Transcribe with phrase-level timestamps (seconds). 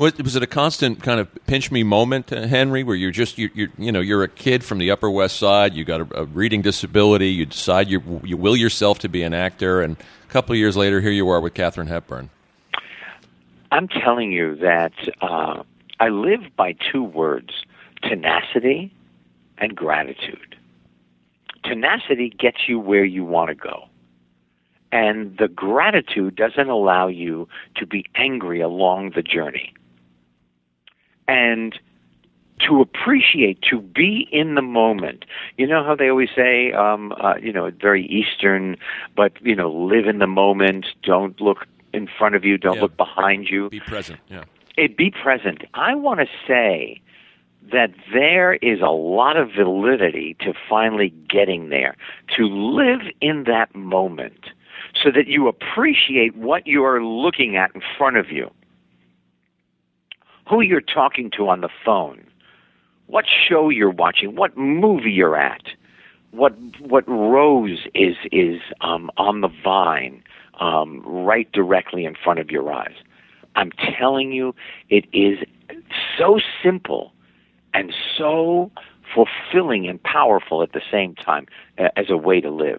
[0.00, 3.36] Was, was it a constant kind of pinch me moment, uh, Henry, where you're just
[3.36, 6.22] you you you know you're a kid from the Upper West Side, you got a,
[6.22, 10.32] a reading disability, you decide you you will yourself to be an actor, and a
[10.32, 12.30] couple of years later, here you are with Katharine Hepburn.
[13.70, 15.64] I'm telling you that uh,
[16.00, 17.50] I live by two words:
[18.02, 18.94] tenacity
[19.58, 20.56] and gratitude.
[21.62, 23.84] Tenacity gets you where you want to go.
[24.92, 29.74] And the gratitude doesn't allow you to be angry along the journey.
[31.30, 31.78] And
[32.66, 35.24] to appreciate, to be in the moment.
[35.56, 38.76] You know how they always say, um, uh, you know, very Eastern,
[39.16, 42.82] but, you know, live in the moment, don't look in front of you, don't Yeah.
[42.82, 44.20] look behind you Be present.
[44.28, 44.44] Yeah.
[44.76, 45.64] it be present.
[45.74, 47.00] I want to say
[47.72, 51.96] that there is a lot of validity to finally getting there,
[52.36, 54.50] to live in that moment
[55.02, 58.50] so that you appreciate what you are looking at in front of you,
[60.48, 62.24] who you're talking to on the phone,
[63.06, 65.62] what show you're watching, what movie you're at,
[66.30, 70.22] what what rose is is um, on the vine
[70.60, 72.94] um, right directly in front of your eyes.
[73.56, 74.54] I'm telling you,
[74.90, 75.38] it is
[76.16, 77.12] so simple
[77.74, 78.70] and so
[79.12, 81.46] fulfilling and powerful at the same time
[81.78, 82.78] as a way to live.